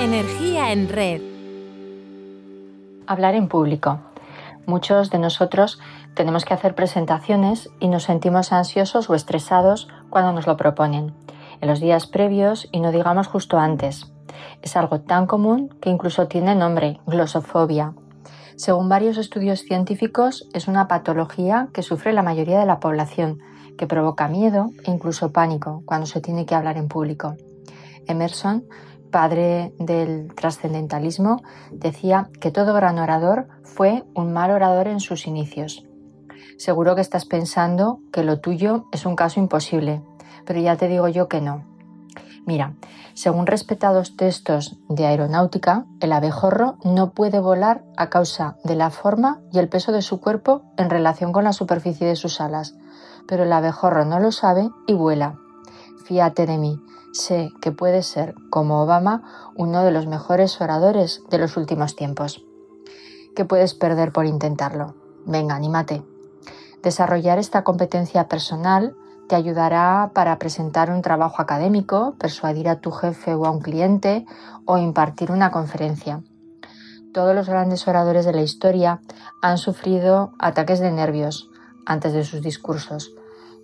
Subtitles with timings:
[0.00, 1.20] Energía en red.
[3.06, 3.98] Hablar en público.
[4.64, 5.78] Muchos de nosotros
[6.14, 11.12] tenemos que hacer presentaciones y nos sentimos ansiosos o estresados cuando nos lo proponen,
[11.60, 14.10] en los días previos y no digamos justo antes.
[14.62, 17.92] Es algo tan común que incluso tiene nombre, glosofobia.
[18.56, 23.40] Según varios estudios científicos, es una patología que sufre la mayoría de la población,
[23.76, 27.36] que provoca miedo e incluso pánico cuando se tiene que hablar en público.
[28.06, 28.64] Emerson
[29.10, 35.84] padre del trascendentalismo, decía que todo gran orador fue un mal orador en sus inicios.
[36.56, 40.02] Seguro que estás pensando que lo tuyo es un caso imposible,
[40.46, 41.64] pero ya te digo yo que no.
[42.46, 42.74] Mira,
[43.14, 49.40] según respetados textos de aeronáutica, el abejorro no puede volar a causa de la forma
[49.52, 52.76] y el peso de su cuerpo en relación con la superficie de sus alas,
[53.28, 55.36] pero el abejorro no lo sabe y vuela.
[56.04, 56.80] Fíate de mí,
[57.12, 62.44] sé que puede ser, como Obama, uno de los mejores oradores de los últimos tiempos.
[63.34, 64.94] ¿Qué puedes perder por intentarlo?
[65.26, 66.02] Venga, anímate.
[66.82, 68.96] Desarrollar esta competencia personal
[69.28, 74.26] te ayudará para presentar un trabajo académico, persuadir a tu jefe o a un cliente
[74.64, 76.22] o impartir una conferencia.
[77.12, 79.00] Todos los grandes oradores de la historia
[79.42, 81.50] han sufrido ataques de nervios
[81.86, 83.12] antes de sus discursos.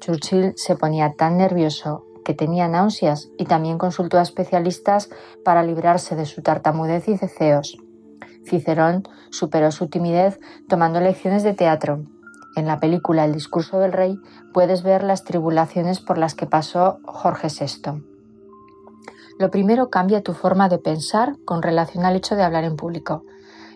[0.00, 5.10] Churchill se ponía tan nervioso que tenía náuseas y también consultó a especialistas
[5.44, 7.78] para librarse de su tartamudez y ceceos.
[8.44, 12.04] Cicerón superó su timidez tomando lecciones de teatro.
[12.56, 14.18] En la película El discurso del rey
[14.52, 18.02] puedes ver las tribulaciones por las que pasó Jorge VI.
[19.38, 23.24] Lo primero cambia tu forma de pensar con relación al hecho de hablar en público.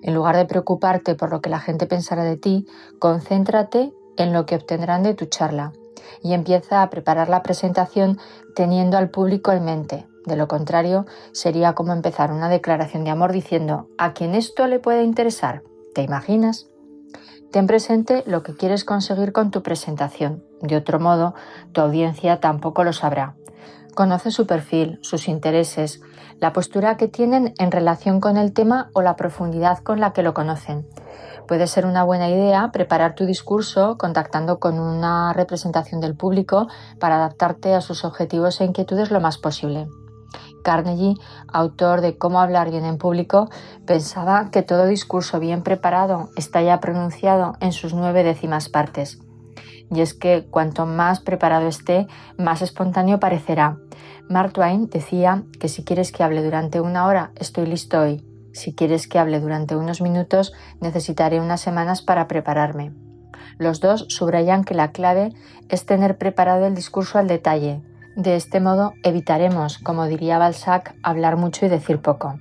[0.02, 2.66] En lugar de preocuparte por lo que la gente pensará de ti,
[3.00, 5.72] concéntrate en lo que obtendrán de tu charla
[6.22, 8.18] y empieza a preparar la presentación
[8.54, 10.06] teniendo al público en mente.
[10.26, 14.78] De lo contrario, sería como empezar una declaración de amor diciendo, ¿a quién esto le
[14.78, 15.62] puede interesar?
[15.94, 16.68] ¿Te imaginas?
[17.50, 20.44] Ten presente lo que quieres conseguir con tu presentación.
[20.60, 21.34] De otro modo,
[21.72, 23.36] tu audiencia tampoco lo sabrá.
[23.94, 26.02] Conoce su perfil, sus intereses,
[26.40, 30.22] la postura que tienen en relación con el tema o la profundidad con la que
[30.22, 30.86] lo conocen.
[31.48, 36.68] Puede ser una buena idea preparar tu discurso contactando con una representación del público
[37.00, 39.88] para adaptarte a sus objetivos e inquietudes lo más posible.
[40.62, 41.14] Carnegie,
[41.50, 43.48] autor de Cómo hablar bien en público,
[43.86, 49.18] pensaba que todo discurso bien preparado está ya pronunciado en sus nueve décimas partes.
[49.90, 53.78] Y es que cuanto más preparado esté, más espontáneo parecerá.
[54.28, 58.22] Mark Twain decía que si quieres que hable durante una hora, estoy listo hoy.
[58.52, 62.92] Si quieres que hable durante unos minutos, necesitaré unas semanas para prepararme.
[63.58, 65.32] Los dos subrayan que la clave
[65.68, 67.82] es tener preparado el discurso al detalle.
[68.16, 72.38] De este modo evitaremos, como diría Balzac, hablar mucho y decir poco.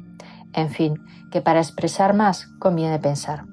[0.53, 0.95] En fin,
[1.31, 3.45] que para expresar más conviene pensar.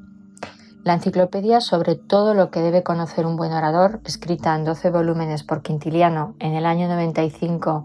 [0.84, 5.42] La enciclopedia sobre todo lo que debe conocer un buen orador, escrita en 12 volúmenes
[5.42, 7.84] por Quintiliano en el año 95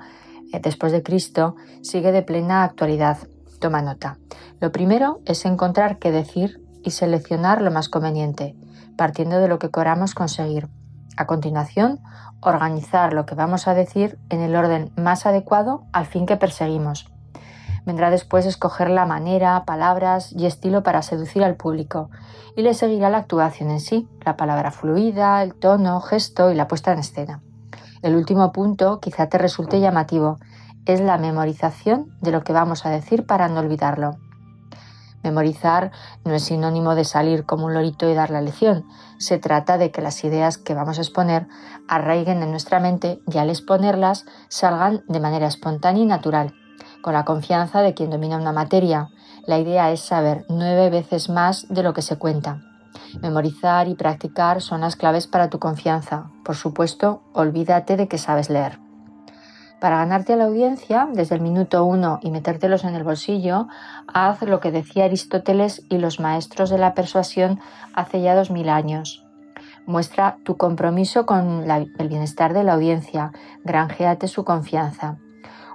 [0.52, 3.18] eh, después de Cristo, sigue de plena actualidad
[3.60, 4.18] Toma nota.
[4.60, 8.56] Lo primero es encontrar qué decir y seleccionar lo más conveniente,
[8.98, 10.70] partiendo de lo que queramos conseguir.
[11.18, 12.00] A continuación,
[12.42, 17.12] organizar lo que vamos a decir en el orden más adecuado al fin que perseguimos.
[17.86, 22.10] Vendrá después escoger la manera, palabras y estilo para seducir al público,
[22.56, 26.68] y le seguirá la actuación en sí, la palabra fluida, el tono, gesto y la
[26.68, 27.42] puesta en escena.
[28.02, 30.40] El último punto quizá te resulte llamativo,
[30.86, 34.18] es la memorización de lo que vamos a decir para no olvidarlo.
[35.24, 35.92] Memorizar
[36.24, 38.86] no es sinónimo de salir como un lorito y dar la lección.
[39.18, 41.48] Se trata de que las ideas que vamos a exponer
[41.88, 46.54] arraiguen en nuestra mente y al exponerlas salgan de manera espontánea y natural,
[47.02, 49.10] con la confianza de quien domina una materia.
[49.46, 52.62] La idea es saber nueve veces más de lo que se cuenta.
[53.22, 56.32] Memorizar y practicar son las claves para tu confianza.
[56.46, 58.80] Por supuesto, olvídate de que sabes leer.
[59.80, 63.68] Para ganarte a la audiencia, desde el minuto uno y metértelos en el bolsillo,
[64.08, 67.62] haz lo que decía Aristóteles y los maestros de la persuasión
[67.94, 69.26] hace ya dos mil años.
[69.86, 73.32] Muestra tu compromiso con el bienestar de la audiencia,
[73.64, 75.18] granjeate su confianza.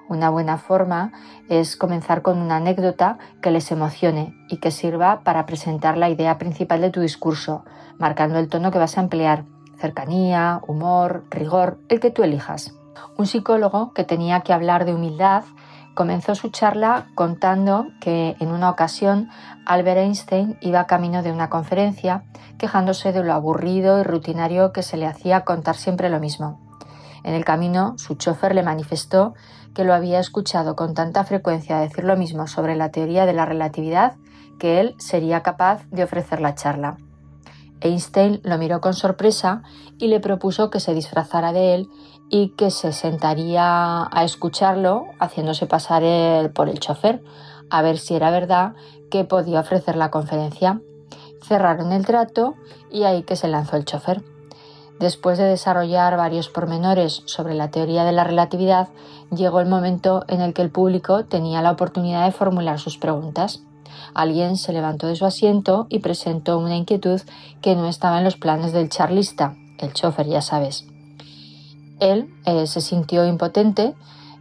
[0.07, 1.13] Una buena forma
[1.49, 6.37] es comenzar con una anécdota que les emocione y que sirva para presentar la idea
[6.37, 7.65] principal de tu discurso,
[7.99, 9.47] marcando el tono que vas a emplear,
[9.79, 12.75] cercanía, humor, rigor, el que tú elijas.
[13.17, 15.45] Un psicólogo que tenía que hablar de humildad
[15.95, 19.31] comenzó su charla contando que en una ocasión
[19.65, 22.25] Albert Einstein iba camino de una conferencia
[22.59, 26.61] quejándose de lo aburrido y rutinario que se le hacía contar siempre lo mismo.
[27.23, 29.35] En el camino, su chofer le manifestó
[29.75, 33.47] que lo había escuchado con tanta frecuencia decir lo mismo sobre la teoría de la
[33.47, 34.17] relatividad
[34.59, 36.97] que él sería capaz de ofrecer la charla.
[37.85, 39.63] Einstein lo miró con sorpresa
[39.99, 41.89] y le propuso que se disfrazara de él
[42.31, 46.03] y que se sentaría a escucharlo haciéndose pasar
[46.53, 47.23] por el chofer,
[47.71, 48.75] a ver si era verdad
[49.11, 50.81] que podía ofrecer la conferencia.
[51.43, 52.55] Cerraron el trato
[52.91, 54.25] y ahí que se lanzó el chofer.
[54.99, 58.89] Después de desarrollar varios pormenores sobre la teoría de la relatividad,
[59.31, 63.65] llegó el momento en el que el público tenía la oportunidad de formular sus preguntas.
[64.15, 67.21] Alguien se levantó de su asiento y presentó una inquietud
[67.61, 70.87] que no estaba en los planes del charlista, el chofer, ya sabes.
[72.01, 73.95] Él eh, se sintió impotente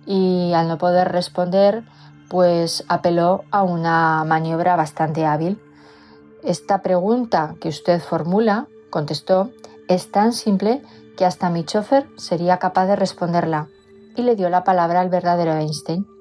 [0.06, 1.84] y al no poder responder,
[2.30, 5.60] pues apeló a una maniobra bastante hábil.
[6.44, 9.52] Esta pregunta que usted formula, contestó,
[9.88, 10.82] es tan simple
[11.18, 13.68] que hasta mi chofer sería capaz de responderla
[14.16, 16.13] y le dio la palabra al verdadero Einstein.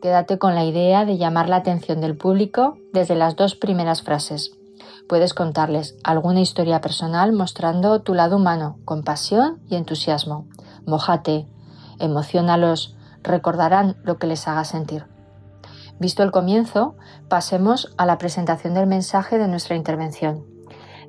[0.00, 4.52] Quédate con la idea de llamar la atención del público desde las dos primeras frases.
[5.08, 10.46] Puedes contarles alguna historia personal mostrando tu lado humano, compasión y entusiasmo.
[10.86, 11.48] Mójate,
[11.98, 15.06] emocionalos, recordarán lo que les haga sentir.
[15.98, 16.94] Visto el comienzo,
[17.28, 20.44] pasemos a la presentación del mensaje de nuestra intervención.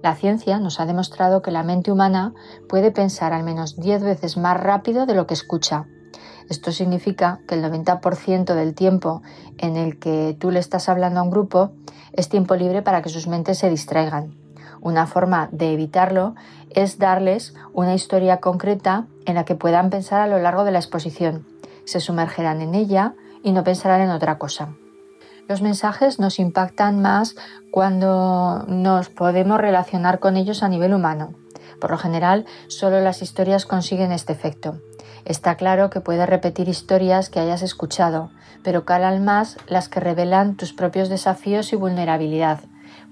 [0.01, 2.33] La ciencia nos ha demostrado que la mente humana
[2.67, 5.85] puede pensar al menos 10 veces más rápido de lo que escucha
[6.49, 9.21] esto significa que el 90% del tiempo
[9.57, 11.71] en el que tú le estás hablando a un grupo
[12.13, 14.35] es tiempo libre para que sus mentes se distraigan.
[14.81, 16.35] Una forma de evitarlo
[16.71, 20.79] es darles una historia concreta en la que puedan pensar a lo largo de la
[20.79, 21.45] exposición.
[21.85, 23.13] Se sumergerán en ella
[23.43, 24.69] y no pensarán en otra cosa.
[25.47, 27.35] Los mensajes nos impactan más
[27.71, 31.33] cuando nos podemos relacionar con ellos a nivel humano.
[31.79, 34.79] Por lo general, solo las historias consiguen este efecto.
[35.25, 38.31] Está claro que puedes repetir historias que hayas escuchado,
[38.63, 42.59] pero calan más las que revelan tus propios desafíos y vulnerabilidad.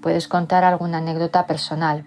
[0.00, 2.04] Puedes contar alguna anécdota personal.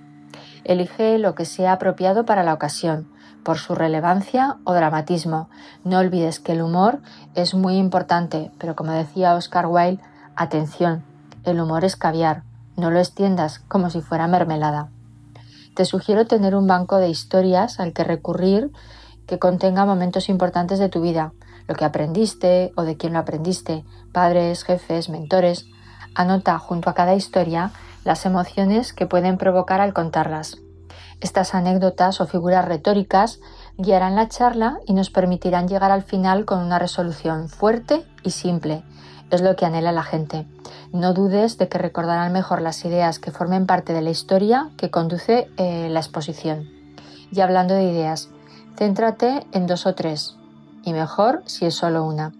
[0.63, 3.09] Elige lo que sea apropiado para la ocasión,
[3.43, 5.49] por su relevancia o dramatismo.
[5.83, 6.99] No olvides que el humor
[7.35, 10.03] es muy importante, pero como decía Oscar Wilde,
[10.35, 11.03] atención,
[11.43, 12.43] el humor es caviar,
[12.77, 14.89] no lo extiendas como si fuera mermelada.
[15.75, 18.71] Te sugiero tener un banco de historias al que recurrir
[19.31, 21.31] que contenga momentos importantes de tu vida,
[21.65, 25.67] lo que aprendiste o de quién lo aprendiste, padres, jefes, mentores.
[26.15, 27.71] Anota junto a cada historia
[28.03, 30.57] las emociones que pueden provocar al contarlas.
[31.21, 33.39] Estas anécdotas o figuras retóricas
[33.77, 38.83] guiarán la charla y nos permitirán llegar al final con una resolución fuerte y simple.
[39.29, 40.45] Es lo que anhela la gente.
[40.91, 44.91] No dudes de que recordarán mejor las ideas que formen parte de la historia que
[44.91, 46.69] conduce eh, la exposición.
[47.31, 48.27] Y hablando de ideas,
[48.77, 50.37] Céntrate en dos o tres,
[50.83, 52.33] y mejor si es solo una.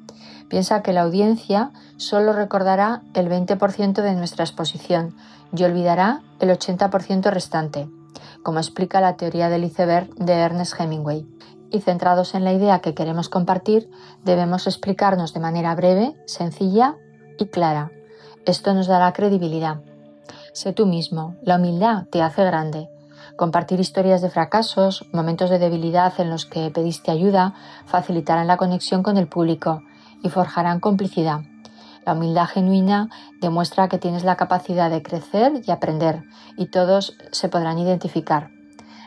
[0.49, 5.15] Piensa que la audiencia solo recordará el 20% de nuestra exposición
[5.55, 7.89] y olvidará el 80% restante,
[8.43, 11.27] como explica la teoría del iceberg de Ernest Hemingway.
[11.69, 13.89] Y centrados en la idea que queremos compartir,
[14.23, 16.95] debemos explicarnos de manera breve, sencilla
[17.37, 17.91] y clara.
[18.45, 19.81] Esto nos dará credibilidad.
[20.53, 22.89] Sé tú mismo, la humildad te hace grande
[23.35, 27.53] Compartir historias de fracasos, momentos de debilidad en los que pediste ayuda,
[27.85, 29.81] facilitarán la conexión con el público
[30.21, 31.41] y forjarán complicidad.
[32.05, 33.09] La humildad genuina
[33.41, 36.23] demuestra que tienes la capacidad de crecer y aprender,
[36.57, 38.49] y todos se podrán identificar.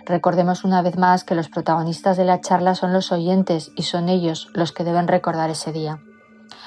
[0.07, 4.09] Recordemos una vez más que los protagonistas de la charla son los oyentes y son
[4.09, 6.01] ellos los que deben recordar ese día.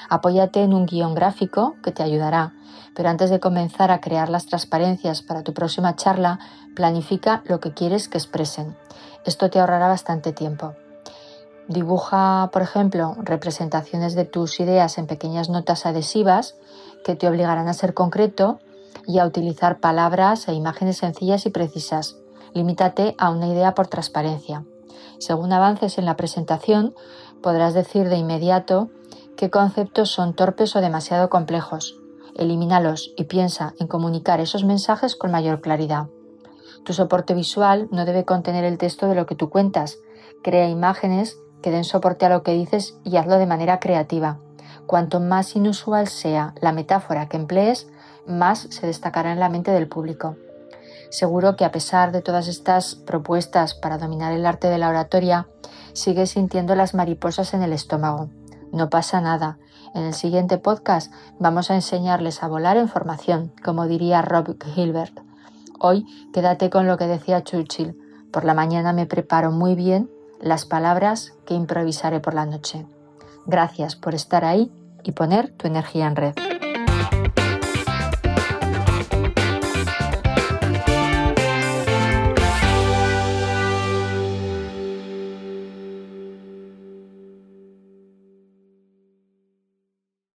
[0.08, 2.54] Apóyate en un guion gráfico que te ayudará,
[2.94, 6.38] pero antes de comenzar a crear las transparencias para tu próxima charla,
[6.74, 8.76] planifica lo que quieres que expresen.
[9.24, 10.74] Esto te ahorrará bastante tiempo.
[11.68, 16.56] Dibuja, por ejemplo, representaciones de tus ideas en pequeñas notas adhesivas
[17.04, 18.58] que te obligarán a ser concreto
[19.06, 22.16] y a utilizar palabras e imágenes sencillas y precisas.
[22.54, 24.64] Limítate a una idea por transparencia.
[25.18, 26.94] Según avances en la presentación,
[27.42, 28.90] podrás decir de inmediato
[29.38, 32.00] qué conceptos son torpes o demasiado complejos.
[32.34, 36.08] Elimínalos y piensa en comunicar esos mensajes con mayor claridad.
[36.84, 39.98] Tu soporte visual no debe contener el texto de lo que tú cuentas.
[40.42, 44.40] Crea imágenes que den soporte a lo que dices y hazlo de manera creativa.
[44.86, 47.86] Cuanto más inusual sea la metáfora que emplees,
[48.26, 50.34] más se destacará en la mente del público.
[51.10, 55.46] Seguro que a pesar de todas estas propuestas para dominar el arte de la oratoria,
[55.92, 58.30] sigues sintiendo las mariposas en el estómago.
[58.72, 59.58] No pasa nada.
[59.94, 65.20] En el siguiente podcast vamos a enseñarles a volar en formación, como diría Rob Gilbert.
[65.80, 67.96] Hoy quédate con lo que decía Churchill.
[68.32, 70.10] Por la mañana me preparo muy bien,
[70.40, 72.86] las palabras que improvisaré por la noche.
[73.46, 74.70] Gracias por estar ahí
[75.04, 76.47] y poner tu energía en red.